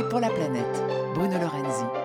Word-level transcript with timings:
pour 0.00 0.20
la 0.20 0.30
planète. 0.30 0.82
Bruno 1.14 1.38
Lorenzi. 1.38 2.01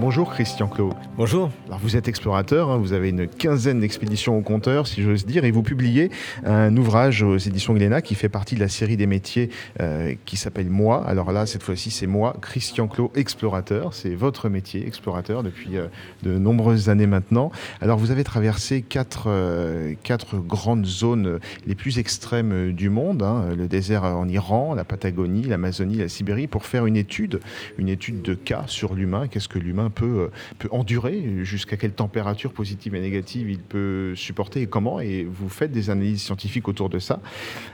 Bonjour 0.00 0.30
Christian 0.30 0.68
Clot. 0.68 0.92
Bonjour. 1.16 1.50
Alors 1.66 1.80
vous 1.80 1.96
êtes 1.96 2.06
explorateur, 2.06 2.70
hein, 2.70 2.76
vous 2.76 2.92
avez 2.92 3.08
une 3.08 3.26
quinzaine 3.26 3.80
d'expéditions 3.80 4.38
au 4.38 4.42
compteur, 4.42 4.86
si 4.86 5.02
j'ose 5.02 5.26
dire, 5.26 5.44
et 5.44 5.50
vous 5.50 5.64
publiez 5.64 6.12
un 6.44 6.76
ouvrage 6.76 7.24
aux 7.24 7.36
éditions 7.36 7.74
Glénat 7.74 8.00
qui 8.00 8.14
fait 8.14 8.28
partie 8.28 8.54
de 8.54 8.60
la 8.60 8.68
série 8.68 8.96
des 8.96 9.08
métiers 9.08 9.50
euh, 9.80 10.14
qui 10.24 10.36
s'appelle 10.36 10.70
Moi. 10.70 11.04
Alors 11.04 11.32
là, 11.32 11.46
cette 11.46 11.64
fois-ci, 11.64 11.90
c'est 11.90 12.06
moi, 12.06 12.36
Christian 12.40 12.86
Clot, 12.86 13.10
explorateur. 13.16 13.92
C'est 13.92 14.14
votre 14.14 14.48
métier, 14.48 14.86
explorateur, 14.86 15.42
depuis 15.42 15.76
euh, 15.76 15.88
de 16.22 16.38
nombreuses 16.38 16.88
années 16.88 17.08
maintenant. 17.08 17.50
Alors 17.80 17.98
vous 17.98 18.12
avez 18.12 18.22
traversé 18.22 18.82
quatre, 18.82 19.24
euh, 19.26 19.94
quatre 20.04 20.36
grandes 20.36 20.86
zones 20.86 21.40
les 21.66 21.74
plus 21.74 21.98
extrêmes 21.98 22.70
du 22.70 22.88
monde, 22.88 23.24
hein, 23.24 23.46
le 23.56 23.66
désert 23.66 24.04
en 24.04 24.28
Iran, 24.28 24.74
la 24.74 24.84
Patagonie, 24.84 25.42
l'Amazonie, 25.42 25.96
la 25.96 26.08
Sibérie, 26.08 26.46
pour 26.46 26.66
faire 26.66 26.86
une 26.86 26.96
étude, 26.96 27.40
une 27.78 27.88
étude 27.88 28.22
de 28.22 28.34
cas 28.34 28.62
sur 28.68 28.94
l'humain. 28.94 29.26
Qu'est-ce 29.26 29.48
que 29.48 29.58
l'humain 29.58 29.87
peut, 29.90 30.04
euh, 30.04 30.30
peut 30.58 30.68
endurer, 30.72 31.44
jusqu'à 31.44 31.76
quelle 31.76 31.92
température 31.92 32.52
positive 32.52 32.94
et 32.94 33.00
négative 33.00 33.50
il 33.50 33.60
peut 33.60 34.14
supporter 34.14 34.62
et 34.62 34.66
comment. 34.66 35.00
Et 35.00 35.24
vous 35.24 35.48
faites 35.48 35.72
des 35.72 35.90
analyses 35.90 36.22
scientifiques 36.22 36.68
autour 36.68 36.88
de 36.88 36.98
ça. 36.98 37.20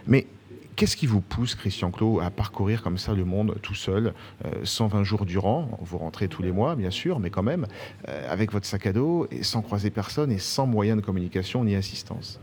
Mais 0.07 0.27
Qu'est-ce 0.77 0.97
qui 0.97 1.07
vous 1.07 1.21
pousse, 1.21 1.55
Christian 1.55 1.93
Clot, 1.93 2.21
à 2.21 2.31
parcourir 2.31 2.83
comme 2.83 2.99
ça 2.99 3.15
le 3.15 3.25
monde 3.25 3.55
tout 3.63 3.77
seul, 3.77 4.13
120 4.65 4.99
euh, 4.99 5.05
jours 5.05 5.25
durant 5.25 5.69
Vous 5.81 5.99
rentrez 5.99 6.27
tous 6.27 6.43
les 6.43 6.51
mois, 6.51 6.75
bien 6.75 6.91
sûr, 6.91 7.21
mais 7.21 7.31
quand 7.31 7.45
même, 7.45 7.69
euh, 8.09 8.33
avec 8.33 8.53
votre 8.53 8.67
sac 8.67 8.87
à 8.87 8.93
dos, 8.93 9.29
et 9.31 9.45
sans 9.45 9.63
croiser 9.63 9.91
personne 9.91 10.33
et 10.33 10.39
sans 10.39 10.67
moyen 10.67 10.97
de 10.97 11.01
communication 11.01 11.63
ni 11.63 11.77
assistance? 11.77 12.41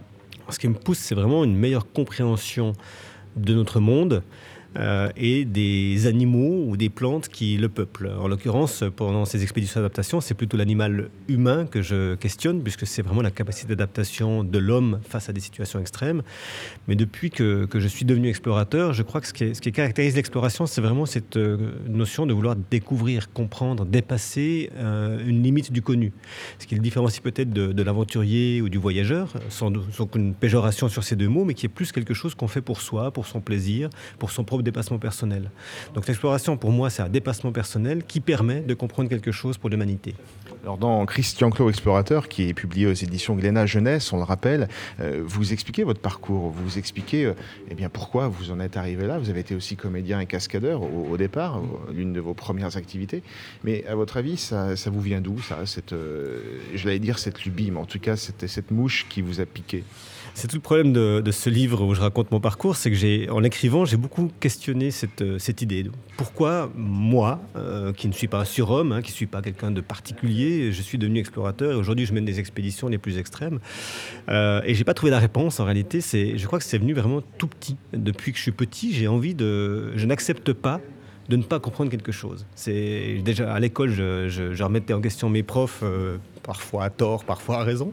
Ce 0.48 0.60
qui 0.60 0.70
me 0.70 0.76
pousse, 0.76 1.00
c'est 1.00 1.16
vraiment 1.16 1.44
une 1.44 1.58
meilleure 1.58 1.92
compréhension 1.92 2.72
de 3.36 3.54
notre 3.54 3.82
monde, 3.82 4.24
euh, 4.78 5.10
et 5.18 5.44
des 5.44 6.08
animaux 6.08 6.64
ou 6.66 6.78
des 6.78 6.90
plantes 6.90 7.28
qui 7.28 7.58
le 7.58 7.68
peuplent. 7.68 8.12
En 8.20 8.30
l'occurrence, 8.30 8.86
pendant 8.96 9.26
ces 9.26 9.44
expéditions 9.44 9.82
d'adaptation, 9.82 10.22
c'est 10.22 10.34
plutôt 10.34 10.56
l'animal 10.56 11.10
humain 11.28 11.66
que 11.66 11.82
je 11.82 12.16
questionne, 12.16 12.62
puisque 12.62 12.88
c'est 12.88 13.02
vraiment 13.02 13.22
la 13.22 13.32
capacité 13.32 13.76
d'adaptation 13.76 14.46
de 14.46 14.58
l'homme 14.60 15.02
face 15.08 15.28
à 15.28 15.34
des 15.34 15.42
situations 15.42 15.80
extrêmes. 15.80 16.22
Mais 16.88 16.96
depuis 16.96 17.32
que, 17.32 17.68
je 17.74 17.88
suis 17.88 18.06
devenu 18.06 18.30
explorateur, 18.30 18.94
je 18.94 19.04
crois 19.04 19.20
que 19.20 19.28
ce 19.28 19.34
qui, 19.34 19.72
caractérise 19.74 20.16
l'exploration, 20.16 20.66
c'est 20.66 20.82
vraiment 20.82 21.06
cette 21.06 21.36
euh, 21.36 21.58
notion 21.90 22.26
de 22.26 22.34
vouloir 22.34 22.56
découvrir, 22.56 23.34
comprendre, 23.34 23.86
dépasser 23.86 24.70
euh, 24.78 25.20
une 25.26 25.44
limite 25.44 25.74
du 25.74 25.82
connu. 25.82 26.14
Ce 26.60 26.68
qui 26.68 26.76
le 26.76 26.82
différencie 26.82 27.22
peut-être 27.22 27.52
de, 27.52 27.84
l'aventurier 27.84 28.62
ou 28.62 28.70
du 28.70 28.78
voyageur, 28.78 29.34
sans, 29.50 29.74
sans 29.92 30.04
aucune 30.04 30.34
péjoration 30.34 30.88
sur 30.88 31.04
ces 31.04 31.16
deux 31.16 31.28
mots, 31.28 31.44
mais 31.44 31.56
qui 31.56 31.66
est 31.66 31.70
plus 31.70 31.92
quelque 31.92 32.14
chose 32.14 32.36
qu'on 32.36 32.48
fait 32.48 32.62
pour 32.62 32.80
soi, 32.80 33.12
pour 33.12 33.26
son 33.26 33.42
plaisir, 33.42 33.90
pour 34.20 34.32
son 34.32 34.44
dépassement 34.62 35.00
personnel. 35.00 35.52
Donc 35.94 36.08
l'exploration, 36.08 36.58
pour 36.58 36.72
moi, 36.72 36.90
c'est 36.90 37.02
un 37.02 37.10
dépassement 37.10 37.52
personnel 37.52 38.04
qui 38.04 38.20
permet 38.20 38.62
de 38.62 38.74
comprendre 38.74 39.10
quelque 39.10 39.32
chose 39.32 39.58
pour 39.58 39.70
l'humanité. 39.70 40.16
Alors 40.64 40.78
dans 40.78 41.04
Christian 41.08 41.50
Clot 41.50 41.70
Explorateur, 41.70 42.28
qui 42.28 42.48
est 42.48 42.54
publié 42.54 42.86
aux 42.86 42.94
éditions 42.94 43.36
Glénat 43.36 43.66
Jeunesse, 43.66 44.14
on 44.14 44.18
le 44.18 44.24
rappelle, 44.24 44.68
euh, 45.00 45.24
vous 45.26 45.54
expliquez 45.54 45.84
votre 45.84 46.00
parcours, 46.00 46.52
vous 46.52 46.78
expliquez 46.78 47.26
euh, 47.26 47.34
eh 47.72 47.74
bien, 47.74 47.90
pourquoi 47.90 48.28
vous 48.28 48.52
en 48.52 48.60
êtes 48.60 48.78
arrivé 48.78 49.08
là. 49.08 49.18
Vous 49.18 49.32
avez 49.32 49.40
été 49.40 49.56
aussi 49.56 49.76
comédien 49.76 50.20
et 50.20 50.28
cascadeur 50.28 50.84
au, 50.84 51.18
départ, 51.18 51.62
l'une 51.92 52.14
de 52.14 52.20
vos 52.20 52.36
premières 52.36 52.78
activités. 52.78 53.24
Mais 53.64 53.84
à 53.88 53.96
votre 53.96 54.18
avis, 54.18 54.38
ça, 54.38 54.76
ça 54.76 54.92
vous 54.92 55.02
vient 55.02 55.20
d'où, 55.20 55.42
ça 55.42 55.66
cette, 55.66 55.94
euh, 55.94 56.60
Je 56.76 56.86
l'allais 56.86 57.00
dire 57.00 57.18
cette 57.18 57.44
lubie, 57.44 57.72
mais 57.72 57.80
en 57.80 57.86
tout 57.86 58.00
cas, 58.00 58.16
cette, 58.16 58.46
cette 58.46 58.70
mouche 58.70 59.08
qui 59.10 59.24
vous 59.24 59.42
a 59.42 59.48
piqué? 59.48 59.84
C'est 60.34 60.48
tout 60.48 60.56
le 60.56 60.62
problème 60.62 60.94
de, 60.94 61.32
ce 61.32 61.50
livre 61.50 61.84
où 61.84 61.94
je 61.94 62.02
raconte 62.02 62.32
mon 62.32 62.40
parcours, 62.40 62.76
c'est 62.76 62.90
que 62.90 62.96
j'ai, 62.96 63.30
en 63.30 63.40
l'écrivant, 63.40 63.86
j'ai 63.86 63.98
beaucoup 63.98 64.32
questionné 64.40 64.92
cette, 64.92 65.40
cette 65.40 65.62
idée. 65.62 65.90
Pourquoi 66.18 66.72
moi, 66.76 67.42
euh, 67.56 67.94
qui 67.94 68.08
ne 68.08 68.14
suis 68.14 68.28
pas 68.28 68.40
un 68.40 68.46
surhomme, 68.46 68.92
hein, 68.92 69.02
qui 69.02 69.12
ne 69.12 69.16
suis 69.16 69.26
pas 69.28 69.42
quelqu'un 69.42 69.72
de 69.72 69.82
particulier, 69.82 70.51
je 70.72 70.82
suis 70.82 70.98
devenu 70.98 71.20
explorateur 71.20 71.72
et 71.72 71.76
aujourd'hui 71.76 72.06
je 72.06 72.14
mène 72.14 72.26
des 72.26 72.40
expéditions 72.40 72.88
les 72.88 72.98
plus 72.98 73.18
extrêmes. 73.18 73.60
Euh, 74.30 74.62
et 74.66 74.76
j'ai 74.76 74.84
pas 74.84 74.94
trouvé 74.94 75.12
la 75.12 75.20
réponse. 75.20 75.60
En 75.60 75.66
réalité, 75.66 76.02
c'est, 76.02 76.38
je 76.38 76.48
crois 76.48 76.60
que 76.60 76.66
c'est 76.66 76.78
venu 76.78 76.94
vraiment 76.94 77.22
tout 77.38 77.48
petit. 77.48 77.78
Depuis 77.94 78.32
que 78.32 78.38
je 78.38 78.44
suis 78.44 78.52
petit, 78.52 78.94
j'ai 78.94 79.08
envie 79.08 79.36
de, 79.36 79.96
je 79.96 80.06
n'accepte 80.06 80.54
pas 80.54 80.80
de 81.30 81.38
ne 81.38 81.44
pas 81.44 81.60
comprendre 81.60 81.90
quelque 81.90 82.12
chose. 82.12 82.46
C'est 82.56 83.22
déjà 83.24 83.54
à 83.54 83.60
l'école, 83.60 83.90
je, 83.90 84.64
remettais 84.64 84.94
en 84.94 85.02
question 85.02 85.30
mes 85.30 85.44
profs 85.44 85.80
euh, 85.84 86.18
parfois 86.44 86.84
à 86.86 86.90
tort, 86.90 87.24
parfois 87.24 87.60
à 87.60 87.64
raison. 87.64 87.92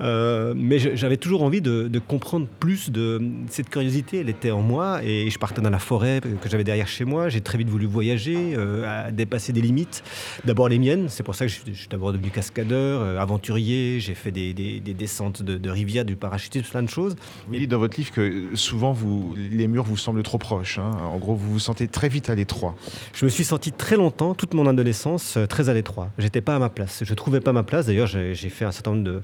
Euh, 0.00 0.54
mais 0.56 0.78
j'avais 0.78 1.16
toujours 1.16 1.42
envie 1.42 1.60
de, 1.60 1.88
de, 1.88 1.98
comprendre 1.98 2.46
plus 2.60 2.90
de 2.90 3.20
cette 3.48 3.68
curiosité. 3.68 4.20
Elle 4.20 4.28
était 4.28 4.50
en 4.50 4.62
moi 4.62 5.00
et 5.02 5.30
je 5.30 5.38
partais 5.38 5.60
dans 5.60 5.70
la 5.70 5.78
forêt 5.78 6.20
que 6.20 6.48
j'avais 6.48 6.64
derrière 6.64 6.88
chez 6.88 7.04
moi. 7.04 7.28
J'ai 7.28 7.40
très 7.40 7.58
vite 7.58 7.68
voulu 7.68 7.86
voyager, 7.86 8.54
euh, 8.56 9.06
à 9.06 9.10
dépasser 9.10 9.52
des 9.52 9.60
limites. 9.60 10.02
D'abord 10.44 10.68
les 10.68 10.78
miennes. 10.78 11.08
C'est 11.08 11.22
pour 11.22 11.34
ça 11.34 11.46
que 11.46 11.52
je, 11.52 11.58
je 11.66 11.72
suis 11.72 11.88
d'abord 11.88 12.12
devenu 12.12 12.30
cascadeur, 12.30 13.00
euh, 13.00 13.18
aventurier. 13.18 14.00
J'ai 14.00 14.14
fait 14.14 14.30
des, 14.30 14.54
des, 14.54 14.80
des 14.80 14.94
descentes 14.94 15.42
de, 15.42 15.56
de, 15.56 15.70
rivières, 15.70 16.04
du 16.04 16.16
parachutisme, 16.16 16.70
plein 16.70 16.82
de 16.82 16.88
choses. 16.88 17.16
Vous 17.48 17.56
dites 17.56 17.70
dans 17.70 17.78
votre 17.78 17.96
livre 17.98 18.12
que 18.12 18.54
souvent 18.54 18.92
vous, 18.92 19.34
les 19.36 19.68
murs 19.68 19.84
vous 19.84 19.96
semblent 19.96 20.22
trop 20.22 20.38
proches. 20.38 20.78
Hein. 20.78 20.90
En 21.12 21.18
gros, 21.18 21.34
vous 21.34 21.52
vous 21.52 21.58
sentez 21.58 21.88
très 21.88 22.08
vite 22.08 22.30
à 22.30 22.34
l'étroit. 22.34 22.76
Je 23.14 23.24
me 23.24 23.30
suis 23.30 23.44
senti 23.44 23.72
très 23.72 23.96
longtemps, 23.96 24.34
toute 24.34 24.54
mon 24.54 24.66
adolescence, 24.66 25.38
très 25.48 25.68
à 25.68 25.74
l'étroit. 25.74 26.10
J'étais 26.18 26.40
pas 26.40 26.56
à 26.56 26.58
ma 26.58 26.68
place. 26.68 27.02
Je 27.04 27.14
trouvais 27.14 27.40
pas 27.40 27.52
ma 27.52 27.62
place. 27.62 27.86
D'ailleurs, 27.86 28.06
j'ai 28.06 28.34
fait 28.34 28.64
un 28.64 28.72
certain 28.72 28.92
nombre 28.92 29.04
de. 29.04 29.22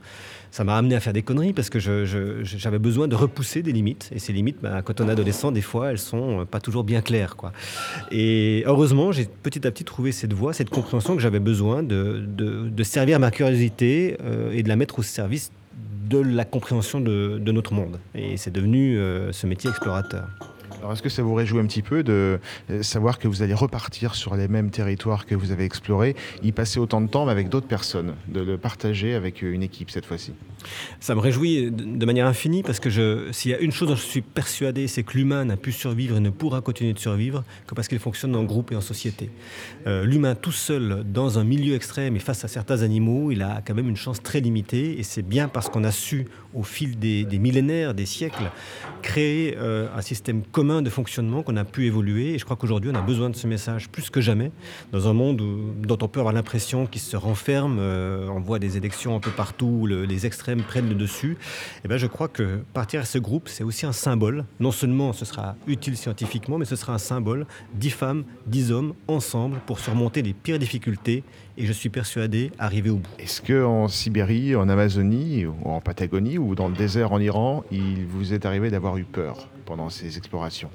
Ça 0.52 0.64
m'a 0.64 0.76
amené 0.76 0.94
à 0.94 1.00
faire 1.00 1.14
des 1.14 1.22
conneries 1.22 1.54
parce 1.54 1.70
que 1.70 1.78
j'avais 1.78 2.04
je, 2.04 2.44
je, 2.44 2.76
besoin 2.76 3.08
de 3.08 3.16
repousser 3.16 3.62
des 3.62 3.72
limites. 3.72 4.10
Et 4.14 4.18
ces 4.18 4.34
limites, 4.34 4.58
bah, 4.62 4.82
quand 4.82 5.00
on 5.00 5.08
est 5.08 5.12
adolescent, 5.12 5.50
des 5.50 5.62
fois, 5.62 5.90
elles 5.90 5.98
sont 5.98 6.44
pas 6.44 6.60
toujours 6.60 6.84
bien 6.84 7.00
claires. 7.00 7.36
Quoi. 7.36 7.52
Et 8.10 8.62
heureusement, 8.66 9.12
j'ai 9.12 9.24
petit 9.24 9.66
à 9.66 9.70
petit 9.70 9.84
trouvé 9.84 10.12
cette 10.12 10.34
voie, 10.34 10.52
cette 10.52 10.68
compréhension 10.68 11.16
que 11.16 11.22
j'avais 11.22 11.40
besoin 11.40 11.82
de, 11.82 12.22
de, 12.26 12.68
de, 12.68 12.82
servir 12.82 13.18
ma 13.18 13.30
curiosité 13.30 14.18
euh, 14.22 14.52
et 14.52 14.62
de 14.62 14.68
la 14.68 14.76
mettre 14.76 14.98
au 14.98 15.02
service 15.02 15.52
de 16.10 16.18
la 16.18 16.44
compréhension 16.44 17.00
de, 17.00 17.38
de 17.38 17.52
notre 17.52 17.72
monde. 17.72 17.98
Et 18.14 18.36
c'est 18.36 18.50
devenu 18.50 18.98
euh, 18.98 19.32
ce 19.32 19.46
métier 19.46 19.70
explorateur. 19.70 20.28
Alors, 20.82 20.94
est-ce 20.94 21.02
que 21.02 21.08
ça 21.08 21.22
vous 21.22 21.34
réjouit 21.34 21.60
un 21.60 21.66
petit 21.66 21.80
peu 21.80 22.02
de 22.02 22.40
savoir 22.80 23.20
que 23.20 23.28
vous 23.28 23.42
allez 23.42 23.54
repartir 23.54 24.16
sur 24.16 24.34
les 24.34 24.48
mêmes 24.48 24.70
territoires 24.70 25.26
que 25.26 25.36
vous 25.36 25.52
avez 25.52 25.64
explorés, 25.64 26.16
y 26.42 26.50
passer 26.50 26.80
autant 26.80 27.00
de 27.00 27.06
temps, 27.06 27.24
mais 27.24 27.30
avec 27.30 27.48
d'autres 27.48 27.68
personnes, 27.68 28.14
de 28.26 28.40
le 28.40 28.58
partager 28.58 29.14
avec 29.14 29.42
une 29.42 29.62
équipe 29.62 29.92
cette 29.92 30.06
fois-ci? 30.06 30.32
Ça 30.98 31.14
me 31.14 31.20
réjouit 31.20 31.70
de 31.70 32.04
manière 32.04 32.26
infinie 32.26 32.64
parce 32.64 32.80
que 32.80 33.30
s'il 33.30 33.52
y 33.52 33.54
a 33.54 33.60
une 33.60 33.70
chose 33.70 33.90
dont 33.90 33.94
je 33.94 34.02
suis 34.02 34.22
persuadé, 34.22 34.88
c'est 34.88 35.04
que 35.04 35.16
l'humain 35.16 35.44
n'a 35.44 35.56
pu 35.56 35.70
survivre 35.70 36.16
et 36.16 36.20
ne 36.20 36.30
pourra 36.30 36.60
continuer 36.62 36.94
de 36.94 36.98
survivre 36.98 37.44
que 37.68 37.76
parce 37.76 37.86
qu'il 37.86 38.00
fonctionne 38.00 38.34
en 38.34 38.42
groupe 38.42 38.72
et 38.72 38.76
en 38.76 38.80
société. 38.80 39.30
Euh, 39.86 40.04
l'humain 40.04 40.34
tout 40.34 40.50
seul, 40.50 41.04
dans 41.06 41.38
un 41.38 41.44
milieu 41.44 41.76
extrême 41.76 42.16
et 42.16 42.20
face 42.20 42.44
à 42.44 42.48
certains 42.48 42.82
animaux, 42.82 43.30
il 43.30 43.42
a 43.42 43.62
quand 43.64 43.74
même 43.74 43.88
une 43.88 43.96
chance 43.96 44.20
très 44.20 44.40
limitée 44.40 44.98
et 44.98 45.04
c'est 45.04 45.22
bien 45.22 45.46
parce 45.46 45.68
qu'on 45.68 45.84
a 45.84 45.92
su, 45.92 46.26
au 46.54 46.64
fil 46.64 46.98
des, 46.98 47.24
millénaires, 47.38 47.94
des 47.94 48.06
siècles, 48.06 48.50
créer 49.02 49.56
euh, 49.58 49.86
un 49.96 50.02
système 50.02 50.42
commun 50.42 50.71
de 50.80 50.88
fonctionnement 50.88 51.42
qu'on 51.42 51.56
a 51.56 51.64
pu 51.64 51.86
évoluer. 51.86 52.34
Et 52.34 52.38
je 52.38 52.44
crois 52.44 52.56
qu'aujourd'hui, 52.56 52.90
on 52.90 52.94
a 52.94 53.02
besoin 53.02 53.28
de 53.28 53.36
ce 53.36 53.46
message 53.46 53.90
plus 53.90 54.08
que 54.08 54.22
jamais, 54.22 54.50
dans 54.92 55.08
un 55.08 55.12
monde 55.12 55.36
dont 55.36 55.98
on 56.00 56.08
peut 56.08 56.20
avoir 56.20 56.32
l'impression 56.32 56.86
qu'il 56.86 57.00
se 57.02 57.16
renferme. 57.16 57.76
Euh, 57.80 58.28
on 58.28 58.40
voit 58.40 58.58
des 58.58 58.76
élections 58.76 59.14
un 59.16 59.20
peu 59.20 59.30
partout 59.30 59.80
où 59.80 59.86
le, 59.86 60.04
les 60.04 60.24
extrêmes 60.24 60.62
prennent 60.62 60.88
le 60.88 60.94
dessus. 60.94 61.36
Et 61.84 61.88
ben, 61.88 61.98
je 61.98 62.06
crois 62.06 62.28
que 62.28 62.60
partir 62.72 63.00
à 63.00 63.04
ce 63.04 63.18
groupe, 63.18 63.48
c'est 63.48 63.64
aussi 63.64 63.84
un 63.84 63.92
symbole. 63.92 64.44
Non 64.60 64.72
seulement 64.72 65.12
ce 65.12 65.24
sera 65.24 65.56
utile 65.66 65.96
scientifiquement, 65.96 66.56
mais 66.56 66.64
ce 66.64 66.76
sera 66.76 66.94
un 66.94 66.98
symbole. 66.98 67.46
Dix 67.74 67.90
femmes, 67.90 68.24
dix 68.46 68.70
hommes, 68.72 68.94
ensemble, 69.08 69.60
pour 69.66 69.80
surmonter 69.80 70.22
les 70.22 70.32
pires 70.32 70.58
difficultés. 70.58 71.24
Et 71.58 71.66
je 71.66 71.72
suis 71.72 71.90
persuadé 71.90 72.50
arriver 72.58 72.88
au 72.88 72.96
bout. 72.96 73.10
Est-ce 73.18 73.42
qu'en 73.42 73.86
Sibérie, 73.88 74.56
en 74.56 74.70
Amazonie, 74.70 75.44
ou 75.44 75.54
en 75.64 75.82
Patagonie, 75.82 76.38
ou 76.38 76.54
dans 76.54 76.68
le 76.68 76.74
désert 76.74 77.12
en 77.12 77.20
Iran, 77.20 77.62
il 77.70 78.06
vous 78.06 78.32
est 78.32 78.46
arrivé 78.46 78.70
d'avoir 78.70 78.96
eu 78.96 79.04
peur? 79.04 79.48
Pendant 79.72 79.88
ces 79.88 80.18
explorations 80.18 80.68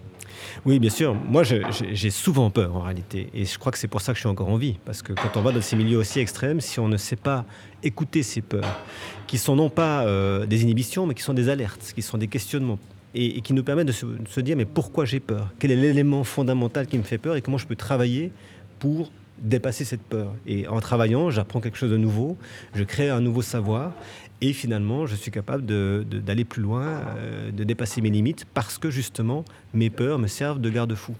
oui, 0.65 0.77
bien 0.77 0.89
sûr. 0.91 1.15
Moi, 1.15 1.43
j'ai 1.43 2.11
souvent 2.11 2.51
peur 2.51 2.75
en 2.75 2.81
réalité. 2.81 3.29
Et 3.33 3.45
je 3.45 3.57
crois 3.57 3.71
que 3.71 3.77
c'est 3.77 3.87
pour 3.87 4.01
ça 4.01 4.11
que 4.11 4.17
je 4.17 4.21
suis 4.21 4.29
encore 4.29 4.49
en 4.49 4.57
vie. 4.57 4.77
Parce 4.85 5.01
que 5.01 5.13
quand 5.13 5.35
on 5.35 5.41
va 5.41 5.51
dans 5.51 5.61
ces 5.61 5.75
milieux 5.75 5.97
aussi 5.97 6.19
extrêmes, 6.19 6.61
si 6.61 6.79
on 6.79 6.87
ne 6.87 6.97
sait 6.97 7.15
pas 7.15 7.45
écouter 7.81 8.21
ces 8.21 8.41
peurs, 8.41 8.79
qui 9.25 9.39
sont 9.39 9.55
non 9.55 9.69
pas 9.69 10.05
euh, 10.05 10.45
des 10.45 10.61
inhibitions, 10.61 11.07
mais 11.07 11.15
qui 11.15 11.23
sont 11.23 11.33
des 11.33 11.49
alertes, 11.49 11.91
qui 11.95 12.03
sont 12.03 12.19
des 12.19 12.27
questionnements, 12.27 12.77
et, 13.15 13.41
qui 13.41 13.53
nous 13.53 13.63
permettent 13.63 13.87
de 13.87 13.93
se 13.93 14.39
dire 14.41 14.55
mais 14.55 14.65
pourquoi 14.65 15.05
j'ai 15.05 15.19
peur? 15.19 15.49
Quel 15.57 15.71
est 15.71 15.75
l'élément 15.75 16.23
fondamental 16.23 16.85
qui 16.85 16.97
me 16.99 17.03
fait 17.03 17.17
peur? 17.17 17.35
Et 17.35 17.41
comment 17.41 17.57
je 17.57 17.65
peux 17.65 17.77
travailler 17.77 18.31
pour 18.77 19.11
dépasser 19.39 19.85
cette 19.85 20.01
peur. 20.01 20.33
Et 20.45 20.67
en 20.67 20.79
travaillant, 20.79 21.29
j'apprends 21.29 21.61
quelque 21.61 21.77
chose 21.77 21.91
de 21.91 21.97
nouveau, 21.97 22.37
je 22.73 22.83
crée 22.83 23.09
un 23.09 23.21
nouveau 23.21 23.41
savoir, 23.41 23.93
et 24.41 24.53
finalement, 24.53 25.05
je 25.05 25.15
suis 25.15 25.31
capable 25.31 25.65
d'aller 25.65 26.45
plus 26.45 26.61
loin, 26.61 26.85
euh, 27.17 27.51
de 27.51 27.63
dépasser 27.63 28.01
mes 28.01 28.09
limites, 28.09 28.45
parce 28.53 28.77
que 28.77 28.89
justement, 28.89 29.45
mes 29.73 29.89
peurs 29.89 30.19
me 30.19 30.27
servent 30.27 30.59
de 30.59 30.69
garde-fou. 30.69 31.15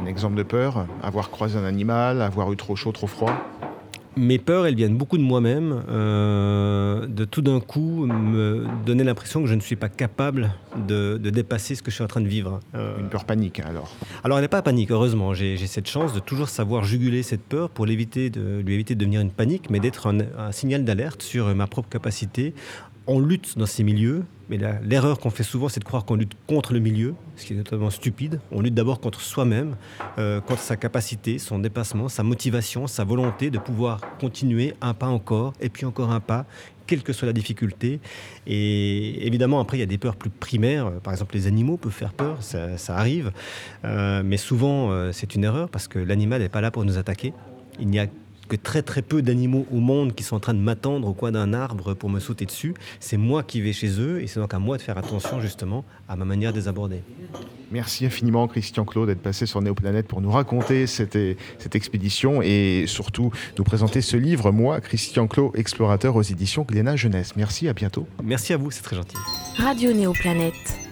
Un 0.00 0.06
exemple 0.06 0.36
de 0.36 0.42
peur, 0.42 0.86
avoir 1.02 1.30
croisé 1.30 1.58
un 1.58 1.64
animal, 1.64 2.22
avoir 2.22 2.52
eu 2.52 2.56
trop 2.56 2.76
chaud, 2.76 2.92
trop 2.92 3.06
froid 3.06 3.34
mes 4.16 4.38
peurs, 4.38 4.66
elles 4.66 4.74
viennent 4.74 4.96
beaucoup 4.96 5.18
de 5.18 5.22
moi-même, 5.22 5.82
euh, 5.88 7.06
de 7.06 7.24
tout 7.24 7.42
d'un 7.42 7.60
coup 7.60 8.06
me 8.06 8.66
donner 8.84 9.04
l'impression 9.04 9.40
que 9.42 9.46
je 9.46 9.54
ne 9.54 9.60
suis 9.60 9.76
pas 9.76 9.88
capable 9.88 10.52
de, 10.88 11.16
dépasser 11.18 11.74
ce 11.74 11.82
que 11.82 11.90
je 11.90 11.96
suis 11.96 12.04
en 12.04 12.08
train 12.08 12.20
de 12.20 12.28
vivre. 12.28 12.60
Euh, 12.74 12.98
Une 12.98 13.08
peur 13.08 13.24
panique 13.24 13.60
alors 13.60 13.94
Alors 14.24 14.38
elle 14.38 14.44
n'est 14.44 14.48
pas 14.48 14.62
panique, 14.62 14.90
heureusement. 14.90 15.32
J'ai 15.34 15.56
cette 15.66 15.88
chance 15.88 16.12
de 16.12 16.20
toujours 16.20 16.48
savoir 16.48 16.84
juguler 16.84 17.22
cette 17.22 17.42
peur 17.42 17.70
pour 17.70 17.86
l'éviter 17.86 18.30
de, 18.30 18.60
lui 18.60 18.74
éviter 18.74 18.94
de 18.94 19.00
devenir 19.00 19.20
une 19.20 19.30
panique, 19.30 19.70
mais 19.70 19.80
d'être 19.80 20.08
un 20.08 20.52
signal 20.52 20.84
d'alerte 20.84 21.22
sur 21.22 21.54
ma 21.54 21.66
propre 21.66 21.88
capacité 21.88 22.54
on 23.10 23.18
lutte 23.18 23.58
dans 23.58 23.66
ces 23.66 23.82
milieux, 23.82 24.22
mais 24.48 24.56
l'erreur 24.84 25.18
qu'on 25.18 25.30
fait 25.30 25.42
souvent, 25.42 25.68
c'est 25.68 25.80
de 25.80 25.84
croire 25.84 26.04
qu'on 26.04 26.14
lutte 26.14 26.34
contre 26.46 26.72
le 26.72 26.78
milieu, 26.78 27.14
ce 27.34 27.44
qui 27.44 27.54
est 27.54 27.56
totalement 27.56 27.90
stupide. 27.90 28.38
On 28.52 28.60
lutte 28.60 28.74
d'abord 28.74 29.00
contre 29.00 29.20
soi-même, 29.20 29.74
euh, 30.18 30.40
contre 30.40 30.60
sa 30.60 30.76
capacité, 30.76 31.40
son 31.40 31.58
dépassement, 31.58 32.08
sa 32.08 32.22
motivation, 32.22 32.86
sa 32.86 33.02
volonté 33.02 33.50
de 33.50 33.58
pouvoir 33.58 34.00
continuer 34.20 34.74
un 34.80 34.94
pas 34.94 35.08
encore, 35.08 35.54
et 35.60 35.70
puis 35.70 35.86
encore 35.86 36.12
un 36.12 36.20
pas, 36.20 36.46
quelle 36.86 37.02
que 37.02 37.12
soit 37.12 37.26
la 37.26 37.32
difficulté. 37.32 37.98
Et 38.46 39.26
évidemment, 39.26 39.58
après, 39.58 39.76
il 39.76 39.80
y 39.80 39.84
a 39.84 39.86
des 39.86 39.98
peurs 39.98 40.14
plus 40.14 40.30
primaires. 40.30 40.92
Par 41.00 41.12
exemple, 41.12 41.34
les 41.34 41.48
animaux 41.48 41.78
peuvent 41.78 41.90
faire 41.90 42.12
peur, 42.12 42.36
ça, 42.40 42.96
arrive. 42.96 43.32
Euh, 43.84 44.22
mais 44.24 44.36
souvent, 44.36 44.92
euh, 44.92 45.10
c'est 45.10 45.34
une 45.34 45.42
erreur 45.42 45.68
parce 45.68 45.88
que 45.88 45.98
l'animal 45.98 46.42
n'est 46.42 46.48
pas 46.48 46.60
là 46.60 46.70
pour 46.70 46.84
nous 46.84 46.96
attaquer. 46.96 47.32
Il 47.80 47.88
n'y 47.88 47.98
a 47.98 48.06
que 48.50 48.56
très 48.56 48.82
très 48.82 49.00
peu 49.00 49.22
d'animaux 49.22 49.64
au 49.72 49.78
monde 49.78 50.14
qui 50.14 50.24
sont 50.24 50.36
en 50.36 50.40
train 50.40 50.54
de 50.54 50.58
m'attendre 50.58 51.06
au 51.08 51.14
coin 51.14 51.30
d'un 51.30 51.54
arbre 51.54 51.94
pour 51.94 52.10
me 52.10 52.18
sauter 52.18 52.46
dessus. 52.46 52.74
C'est 52.98 53.16
moi 53.16 53.42
qui 53.42 53.60
vais 53.60 53.72
chez 53.72 54.00
eux 54.00 54.20
et 54.20 54.26
c'est 54.26 54.40
donc 54.40 54.52
à 54.52 54.58
moi 54.58 54.76
de 54.76 54.82
faire 54.82 54.98
attention 54.98 55.40
justement 55.40 55.84
à 56.08 56.16
ma 56.16 56.24
manière 56.24 56.52
de 56.52 56.58
les 56.58 56.68
aborder. 56.68 57.02
Merci 57.70 58.04
infiniment 58.04 58.48
Christian 58.48 58.84
Claude 58.84 59.08
d'être 59.08 59.22
passé 59.22 59.46
sur 59.46 59.62
Néoplanète 59.62 60.08
pour 60.08 60.20
nous 60.20 60.32
raconter 60.32 60.88
cette, 60.88 61.16
cette 61.58 61.76
expédition 61.76 62.42
et 62.42 62.84
surtout 62.88 63.30
nous 63.56 63.64
présenter 63.64 64.00
ce 64.00 64.16
livre, 64.16 64.50
moi, 64.50 64.80
Christian 64.80 65.28
Claude, 65.28 65.52
explorateur 65.54 66.16
aux 66.16 66.22
éditions 66.22 66.64
Glénat 66.64 66.96
Jeunesse. 66.96 67.36
Merci, 67.36 67.68
à 67.68 67.72
bientôt. 67.72 68.08
Merci 68.24 68.52
à 68.52 68.56
vous, 68.56 68.72
c'est 68.72 68.82
très 68.82 68.96
gentil. 68.96 69.16
Radio 69.56 69.92
Néoplanète. 69.92 70.89